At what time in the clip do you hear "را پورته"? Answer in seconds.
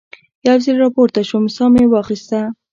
0.81-1.21